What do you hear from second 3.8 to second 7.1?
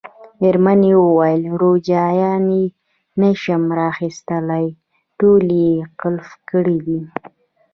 اخیستلای، ټولې یې قلف کړي دي.